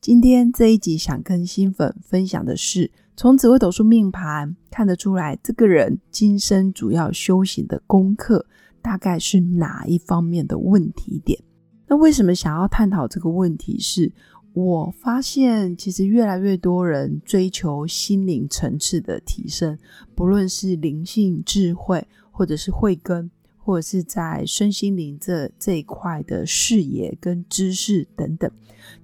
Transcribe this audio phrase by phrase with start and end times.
[0.00, 2.90] 今天这一集想跟新粉分享的是。
[3.18, 8.46] 从紫微斗数命盘看得出来，这个人今生主要修行的功课
[8.80, 11.38] 大概是哪一方面的问题点？
[11.86, 13.78] 那为什么想要探讨这个问题？
[13.78, 14.10] 是
[14.54, 19.76] 我发现，其实越来越多人追求心灵层次的提升，
[20.14, 28.50] 不论是灵性、智慧，或者是慧根，或者是在身心灵这这一块的视野跟知识等等，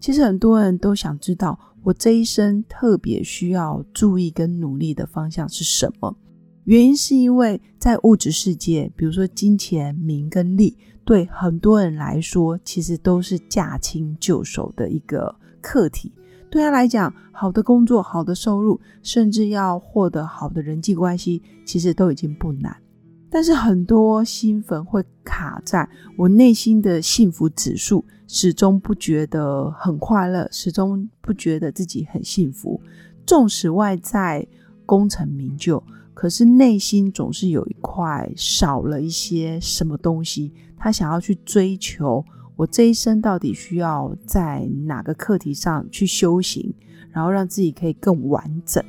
[0.00, 1.58] 其实很多人都想知道。
[1.82, 6.16] 我这一生特别需要注意跟努力的方向是什么？
[6.65, 16.12] 原因是因为在物质世界，比如说金钱、名跟利，对很多人来说，其实都是驾轻就熟的一个课题。
[16.50, 22.76] 对他来讲，好的工作、好的收入，甚至要获得好的人际关系，其实都已经不难。
[23.30, 28.04] 但是很多新粉会卡在我内心的幸福指数。
[28.27, 32.80] 始终不觉得很快乐，始终不觉得自己很幸福。
[33.24, 34.46] 纵使外在
[34.85, 35.83] 功成名就，
[36.15, 40.52] 可是内心总是有一块少了一些什么东西。
[40.77, 42.24] 他想要去追求，
[42.55, 46.73] 我这一生到底需要在哪个课题上去修行，
[47.11, 48.85] 然后让自己可以更完整。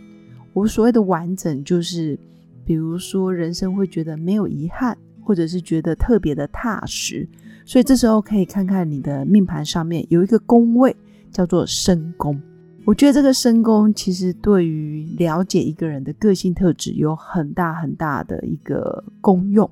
[0.53, 2.19] 我所谓的完整，就是
[2.65, 7.27] 比如说人生会觉得没有遗憾，或者是觉得特别的踏实。
[7.67, 10.95] 所以这时候可以看看你的命盘上面有一个宫位
[11.29, 12.41] 叫做身宫，
[12.85, 19.69] 我觉得这个身宫其实对于了解一个人的个性特质有很大很大的一个功用。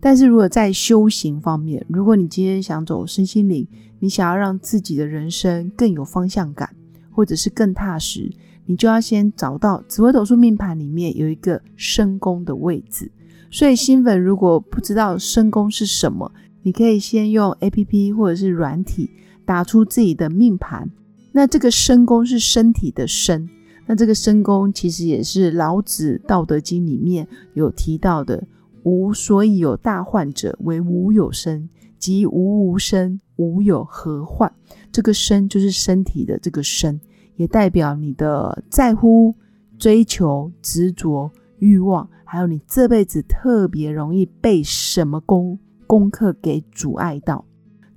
[0.00, 3.68] 但是如果在修行方面，如果你今天想走身心灵，
[4.00, 6.74] 你想要让自己的人生更有方向感，
[7.10, 8.32] 或者是更踏实，
[8.64, 13.12] 你就要先找到紫微斗数命盘里面有一个身宫的位置。
[13.50, 16.32] 所以新粉如果不知道身宫是什么，
[16.64, 19.10] 你可以先用 A P P 或者是软体
[19.44, 20.90] 打出自己的命盘。
[21.32, 23.48] 那这个身宫是身体的身，
[23.86, 28.46] 那这个身宫其实也是老子《道德经》里面有提到的
[28.82, 34.50] “无所以有大患者，为无有身；即无无身，无有何患？”
[34.90, 36.98] 这个身就是身体的这个身，
[37.36, 39.34] 也代表你的在乎、
[39.76, 45.58] 追求、执着、欲望，还有你这辈子特别容易被什么宫。
[45.94, 47.44] 功课给阻碍到，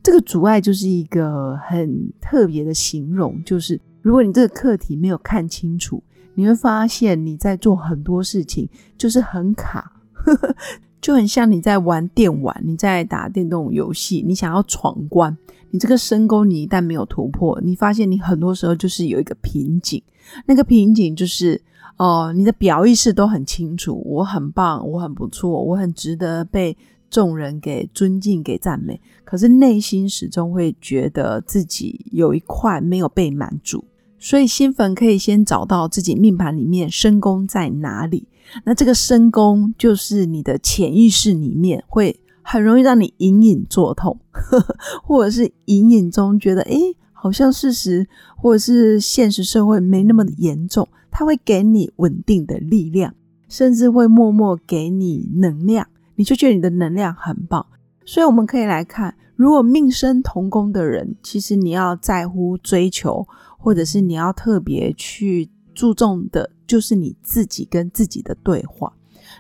[0.04, 6.04] 这个阻碍就是一个很特别的形容，就是如果你这个课题没有看清楚，
[6.36, 8.70] 你会发现你在做很多事情
[9.00, 9.92] 就是很卡，
[11.02, 15.36] 就很像你在玩电玩，你在打电动游戏，你想要闯关，
[15.72, 20.00] 你这个深沟你一旦没有突破，你发现你很多时候就是有一个瓶颈，
[20.46, 21.60] 那个瓶颈就是
[21.98, 26.78] 哦，你的表意识都很清楚，我很棒，我很不错，我很值得被。
[27.10, 33.86] 众人给尊敬、给赞美，可是内心始终会觉得自己有一块没有被满足。
[34.20, 38.28] 所以新粉可以先找到自己命盘里面身宫在哪里。
[38.64, 44.20] 那这个身宫就是你的潜意识里面会很容易让你隐隐作痛，
[45.04, 50.88] 或者是隐隐中觉得诶，好像事实或者是现实社会没那么的严重。
[51.12, 53.14] 它会给你稳定的力量，
[53.50, 55.88] 甚至会默默给你能量。
[56.18, 57.64] 你就觉得你的能量很棒，
[58.04, 63.28] 所以我们可以来看，如果命生同宫的人，其实你要在乎追求，
[63.60, 68.94] 或者是你要特别去注重的，就是你自己跟自己的对话。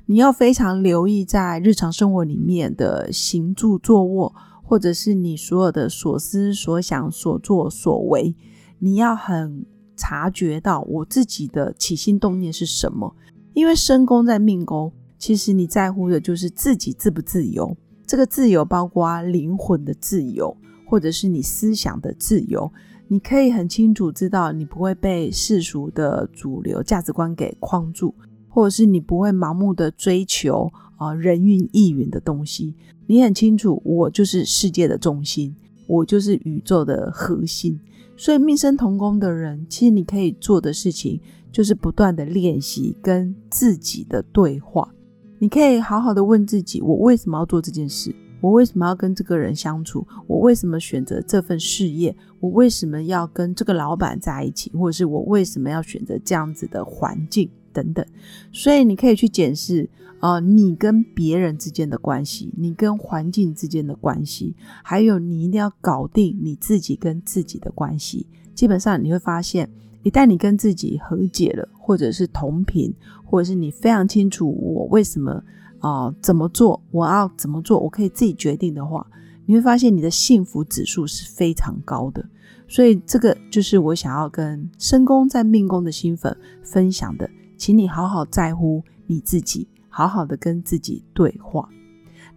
[0.05, 8.35] 你要非常留意在日常生活里面的行住坐卧，或者是你所有的所思所想、所作所为，
[8.77, 9.65] 你要很
[9.95, 13.15] 察觉到我自己的起心动念是什么，
[13.53, 14.93] 因为身宫在命宫。
[15.17, 17.75] 其实你在乎的就是自己自不自由，
[18.05, 20.55] 这个自由包括灵魂的自由，
[20.85, 22.71] 或者是你思想的自由。
[23.09, 28.13] 你可以很清楚知道，你不会被世俗的主流价值观给框住，
[28.49, 32.75] 或者是你不会盲目的追求啊人云亦云的东西。
[33.05, 35.55] 你很清楚，我就是世界的中心，
[35.87, 37.79] 我就是宇宙的核心。
[38.17, 44.93] 所以命生同宫的人，其实你可以做的事情，就是不断的练习跟自己的对话。
[45.39, 48.15] 你可以好好的问自己：我为什么要做这件事？
[48.39, 50.05] 我为什么要跟这个人相处？
[50.27, 52.15] 我为什么选择这份事业？
[52.39, 54.71] 我为什么要跟这个老板在一起？
[54.71, 57.49] 或者是我为什么要选择这样子的环境？
[57.73, 58.05] 等等。
[58.51, 59.89] 所以你可以去检视，
[60.19, 68.27] 呃，你跟别人之间的关系，你跟环境之间的关系，还有你一定要搞定你自己跟自己的关系。
[68.53, 69.69] 基本上你会发现，
[70.03, 72.93] 一旦你跟自己和解了，或者是同频，
[73.29, 75.43] 或者是你非常清楚我为什么
[75.79, 79.05] 啊怎么做，我要怎么做，我可以自己决定的话，
[79.45, 82.25] 你会发现你的幸福指数是非常高的。
[82.69, 91.69] 所以这个就是我想要跟申宫在命宫的新粉分享的，请你好好在乎你自己，好好的跟自己对话。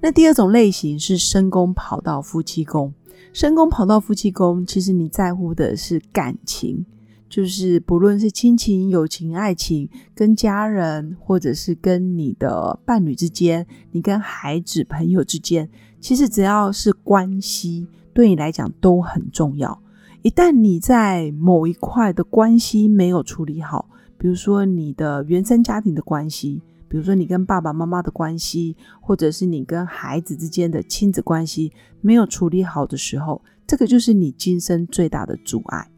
[0.00, 2.92] 那第二种类型是申宫跑到夫妻宫。
[3.32, 6.84] 申宫跑到夫妻宫，其实你在乎的是感情，
[7.30, 19.80] 就是不论是亲情、友情、爱情，跟家人，或者是跟你的伴侣之间，你跟孩子、朋友之间，其实只要是关系，对你来讲都很重要。
[20.20, 23.88] 一旦你在某一块的关系没有处理好，
[24.18, 26.60] 比如说你的原生家庭的关系。
[26.90, 35.88] 比如说，你跟爸爸妈妈的关系，或者是你跟孩子之间的亲子关系没有处理好的时候，这个就是你今生最大的阻碍。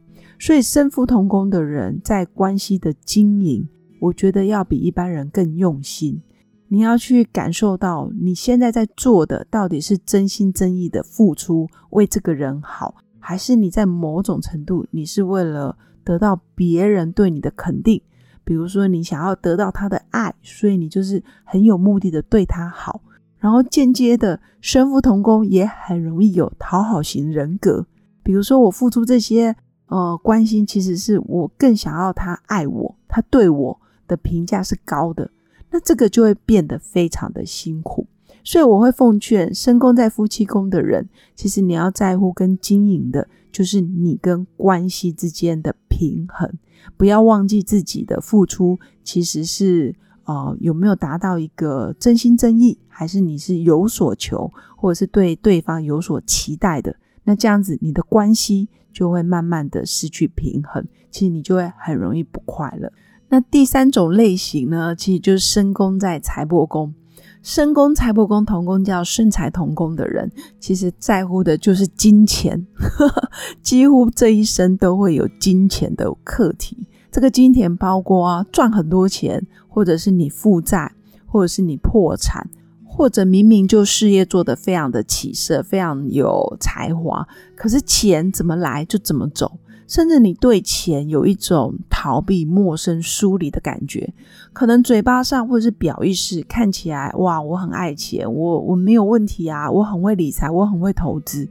[0.42, 3.68] 所以，身夫同工的人在关系的经营，
[4.00, 6.20] 我觉得要比一般人更用心。
[6.66, 18.02] 你要去感受到你现在在做的到底是真心真意的付出，为这个人好，还是你在某种程度你是为了得到别人对你的肯定。
[18.42, 23.00] 比如说，你想要得到他的爱，所以你就是很有目的的对他好，
[23.38, 27.86] 然后间接的身夫同工也很容易有讨好型人格。
[28.24, 29.54] 比如说，我付出这些
[29.87, 35.31] 呃关心，其实是我更想要他爱我，他对我的评价是高的，
[35.70, 38.06] 那这个就会变得非常的辛苦。
[38.44, 46.52] 所以我会奉劝身宫在夫妻宫的人，其实你要在乎跟经营的，就是你跟关系之间的平衡。
[46.96, 49.94] 不要忘记自己的付出，其实是
[50.25, 56.96] 呃有没有达到一个真心真意，还是你是有所求，或者是对对方有所期待的？
[57.24, 62.92] 那这样子你的关系就会慢慢的失去平衡，其实你就会很容易不快乐。
[63.28, 66.94] 那第三种类型呢，其实就是身宫在财帛宫。
[67.42, 70.30] 身宫、财帛宫同宫叫身财同宫的人，
[70.60, 72.66] 其实在乎的就是金钱，
[73.62, 76.86] 几乎这一生都会有金钱的课题。
[77.10, 80.92] 这个金钱包括啊，赚很多钱，或者是你负债，
[81.26, 82.48] 或者是你破产，
[82.94, 89.58] 或者明明就事业做得非常的起色，非常有才华，可是钱怎么来就怎么走。
[89.88, 94.12] 甚至你对钱有一种逃避、陌生、疏离的感觉，
[94.52, 101.46] 可能嘴巴上或者是表意识看起来，哇，我很爱钱，我我没有问题啊，我很会理财，我很会投资。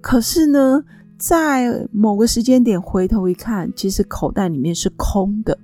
[0.00, 0.82] 可是呢，
[1.18, 5.56] 在某个时间点回头一看，其实口袋里面是空的，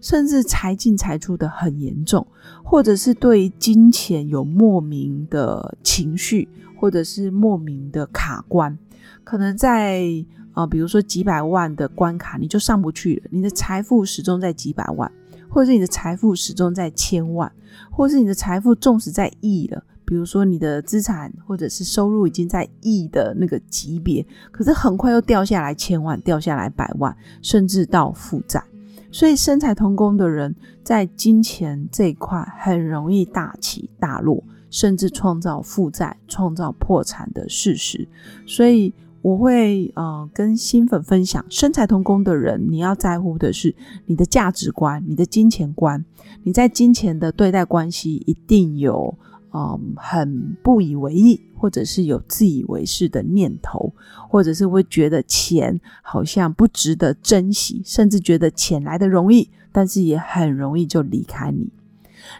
[0.00, 2.26] 甚至财进财出的很严重，
[2.64, 8.78] 或者是对金钱有莫名的情绪，或者是莫名的卡关，
[9.24, 10.24] 可能在。
[10.56, 15.12] 啊，比如说几百万的关卡你就上不去了，你的财富始终在几百万，
[15.50, 17.52] 或者是你的财富始终在千万，
[17.90, 28.64] 或者是你的财富纵使在亿了，比如说你的资产或者是收入已经在亿的那个级别，可是很快又掉下来千万，掉下来百万，甚至到负债。
[29.10, 38.08] 所以身财同工的人在金钱这一块很容易大起大落，甚至创造负债、创造破产的事实。
[38.46, 38.92] 所以。
[39.22, 46.04] 我会呃跟新粉分享，身财同工的人，你要在乎的是你的价值观、你的金钱观。
[46.44, 49.18] 你在金钱的对待关系，一定有
[49.52, 53.92] 嗯很不以为意，或者是有自以为是的念头，
[54.28, 61.70] 或者是会觉得钱好像不值得珍惜，甚至觉得钱来的容易，但是也很容易就离开你。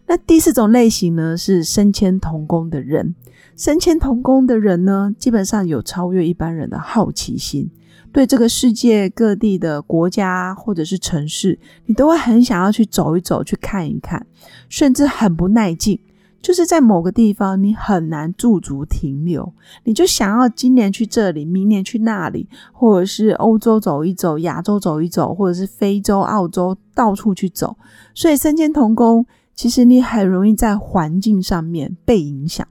[0.07, 3.15] 那第四种类型呢，是身迁同工的人。
[3.57, 7.71] 身迁同工的人呢，基本上有超越一般人的好奇心，
[8.13, 14.27] 对这个世界各地的国家或者是城市，你都会很想要去走一走，去看一看，
[14.69, 15.99] 甚至很不耐静，
[16.43, 19.53] 就是在某个地方你很难驻足停留，
[19.85, 27.77] 你就想要今年去这里，明年去那里，或者是欧洲走一走，亚洲走一走，或者是非洲、澳洲到处去走。
[28.15, 32.67] 所以身兼同工，其实你很容易在环境上面被影响。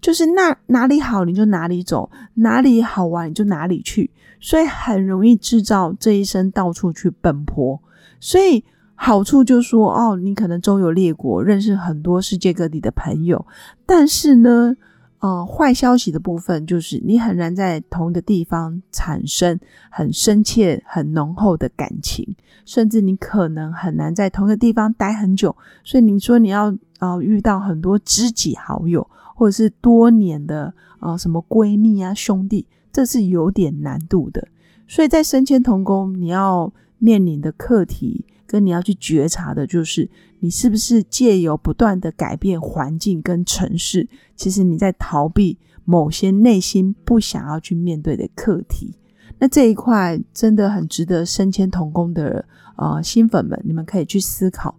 [0.00, 4.10] 就是那哪里好你就哪里走，哪里好玩你就哪里去，
[4.40, 7.80] 所以很容易制造这一生到处去奔波。
[8.20, 8.64] 所以
[9.00, 13.46] 好处就说哦，你可能周游列国，认识很多世界各地的朋友，
[13.86, 14.74] 但是呢，
[15.20, 25.56] 呃，坏消息的部分就是你很难在同一个地方产生很深切、很浓厚的感情，甚至你可能很难在同一个地方待很久。
[25.84, 34.48] 所以你说你要呃遇到很多知己好友，或者是多年的呃什么闺蜜啊兄弟，这是有点难度的。
[34.88, 38.24] 所以在升迁同工，你要面临的课题。
[38.46, 40.08] 跟你要去觉察的，就是
[40.40, 48.96] 你是不是借由不断的改变环境跟城市，其实你在逃避某些内心不想要去面对的课题。
[49.38, 52.42] 那这一块真的很值得升迁同工的
[52.78, 54.74] 呃新粉们，你们可以去思考。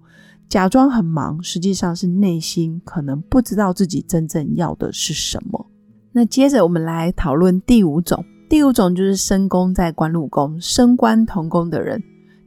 [0.49, 5.69] 假装很忙，实际上是内心可能不知道自己真正要的是什么。
[6.11, 12.01] 那接着我们来讨论第五种，第五种就是升宫在官禄宫，升官同宫的人。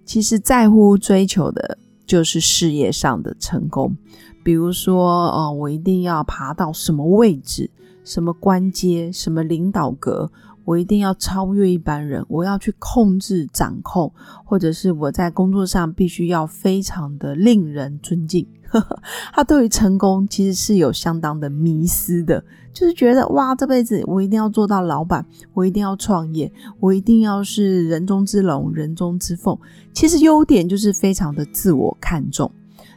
[0.05, 3.97] 其实在乎追求的就是事业上的成功，
[4.43, 7.71] 比如说，呃，我一定要爬到什么位置、
[8.05, 10.29] 什么官阶、什么领导格，
[10.65, 14.13] 我一定要超越一般人，我要去控制、掌控，
[14.45, 18.45] 或者是我在工作上必须要非常的令人尊敬。
[19.33, 26.51] 他对于成功其实是有相当的迷思的，就是觉得哇，这辈子我一定要做到老板，我一定要创业，
[26.81, 29.57] 我一定要是人中之龙、人中之凤。
[29.93, 32.51] 其实优点就是非常的自我看重，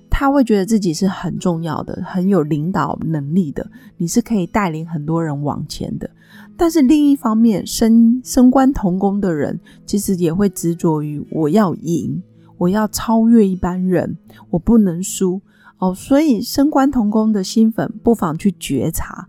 [0.10, 6.10] 他会觉得自己是很重要的，很有领导能力的，你是可以带领很多人往前的。
[6.58, 12.24] 但是另一方面，升升官同工的人其实也会执着于我要赢，
[12.58, 14.18] 我要超越一般人，
[14.52, 15.42] 我不能输。
[15.78, 19.28] 哦，所以升官同工的新粉不妨去觉察，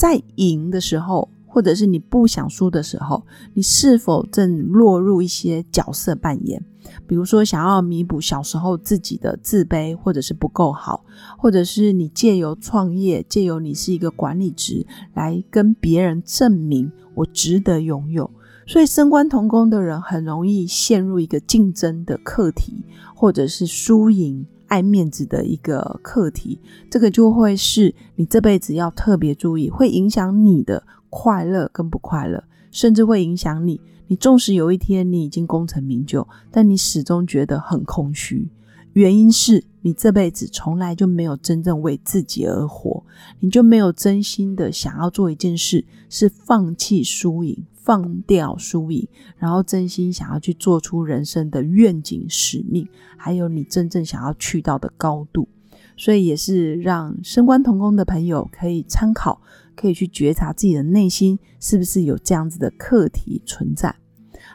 [0.00, 6.64] 在赢的时候，或者是你不想输的时候，你是否正落入一些角色扮演？
[7.06, 11.04] 比如说，想要弥补小时候自己的自卑，或者是不够好，
[11.36, 18.30] 或者是你借由创业，借由你是一个管理职来跟别人证明我值得拥有。
[18.66, 24.46] 所以升官同工的人很容易陷入一个竞争的课题，或者是输赢。
[24.70, 33.80] 爱面子的一个课题，这个就会是你这辈子要特别注意，会影响你的快乐跟不快乐，甚至会影响你。
[34.06, 38.48] 你纵使有一天你已经功成名就，但你始终觉得很空虚，
[38.92, 43.04] 原因是你这辈子从来就没有真正为自己而活，
[43.40, 47.64] 你就没有真心的想要做一件事，是放弃输赢。
[47.82, 55.48] 放掉输赢，然后真心想要去做出人生的愿景、使命，还有你真正想要去到的高度，
[55.96, 59.40] 所以也是让升官同工的朋友可以参考，
[59.74, 63.96] 可以去觉察自己的内心是不是有这样子的课题存在。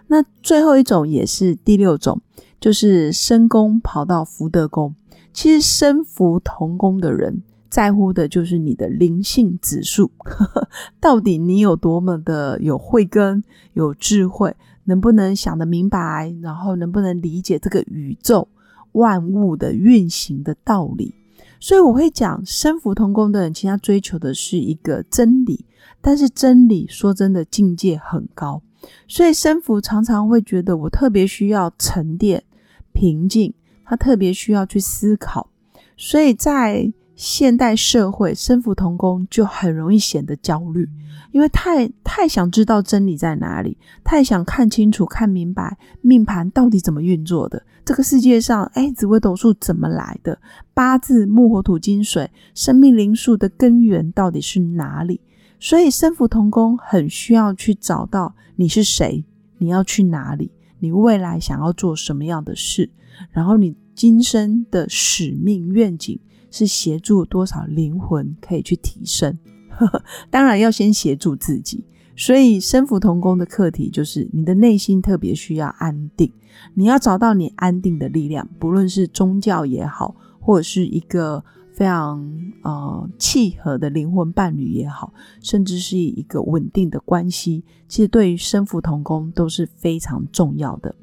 [0.07, 2.21] 那最后一种也是第六种，
[2.59, 4.95] 就是升宫跑到福德宫，
[5.33, 7.41] 其实升福同宫的人。
[7.75, 10.09] 在乎的就是你的灵性指数，
[11.01, 14.55] 到底你有多么的有慧根、有智慧，
[14.85, 18.47] 能不能想得明白，然后能不能理解这个宇宙
[18.93, 21.13] 万物的运行的道理？
[21.59, 25.65] 所以我会讲，身福同工的人，其实他追求的是一个真理，
[25.99, 28.61] 但是真理说真的境界很高，
[29.05, 32.41] 所以身福常常会觉得我特别需要沉淀、
[32.93, 33.53] 平静，
[33.83, 35.49] 他特别需要去思考，
[35.97, 36.93] 所以在。
[37.15, 40.87] 现代社会，身福同工就很容易显得焦虑，
[41.31, 47.63] 因为太太想知道真理在哪里，太想看清楚、看明白命盘到底怎么运作的。
[47.85, 50.37] 这个世界上，哎，紫微斗数怎么来的？
[50.73, 55.21] 八字木火土金水，生命灵数的根源到底是哪里？
[55.59, 59.23] 所以，身福同工很需要去找到你是谁，
[59.59, 62.89] 你要去哪里，你未来想要做什么样的事，
[63.31, 66.19] 然后你今生的使命愿景。
[66.55, 69.37] 是协助多少灵魂可以去提升？
[70.31, 71.83] 当然要先协助自己。
[72.17, 76.31] 所以身福同工的课题就是你的内心特别需要安定，
[76.73, 81.43] 你要找到你安定的力量，不论是宗教也好，或者是一个
[81.73, 82.25] 非常
[82.63, 90.95] 呃契合的灵魂伴侣也好，甚至是一个稳定的关系，其实对于身福同工都是非常重要的。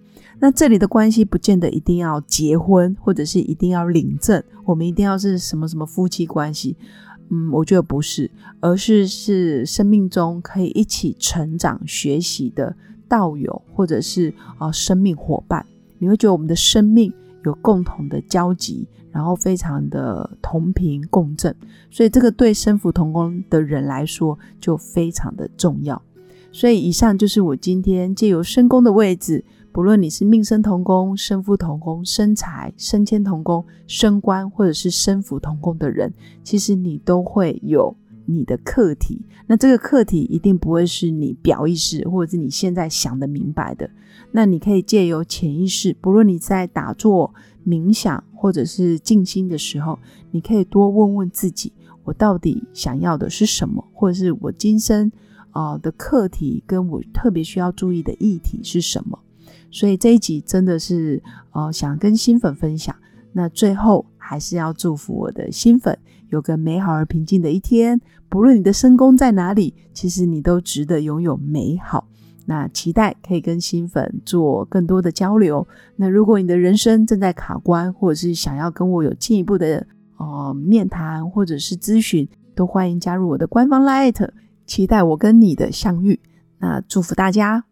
[0.42, 6.76] 那这里的关系不见得一定要结婚，或者是一定要领证，我们一定要是什么什么夫妻关系？
[7.30, 12.74] 嗯，我觉得不是，而是是生命中可以一起成长、学习的
[13.08, 15.64] 道友，或者是啊生命伙伴。
[16.00, 17.12] 你会觉得我们的生命
[17.44, 21.54] 有共同的交集，然后非常的同频共振，
[21.88, 26.02] 所以这个对身福同工的人来说就非常的重要。
[26.50, 29.44] 所以以上就是我今天借由身宫的位置。
[29.72, 36.12] 不论你是命生同工、身夫同工、身财、升迁同工、升官，或者是身福同工的人，
[36.44, 39.22] 其实你都会有你的课题。
[39.46, 43.88] 那这个课题一定不会是你表意识或者是你现在想的明白的。
[44.30, 47.32] 那你可以借由潜意识，不论你在打坐、
[47.66, 49.98] 冥想或者是静心的时候，
[50.32, 51.72] 你可以多问问自己：
[52.04, 53.82] 我到底想要的是什么？
[53.94, 55.10] 或者是我今生
[55.52, 59.18] 啊的课题，跟我特别需要注意的议题是什么？
[59.72, 62.94] 所以这一集真的是呃想跟新粉分享。
[63.32, 65.98] 那最后还是要祝福我的新粉
[66.28, 68.00] 有个美好而平静的一天。
[68.28, 72.06] 不论你的身宫在哪里，其实你都值得拥有美好。
[72.44, 75.66] 那期待可以跟新粉做更多的交流。
[75.96, 79.86] 那如果你的人生正在卡关，或者是想要跟我有进一步的
[80.18, 84.28] 呃面谈或者是咨询，都欢迎加入我的官方 Light，
[84.66, 86.20] 期待我跟你的相遇。
[86.58, 87.71] 那祝福大家。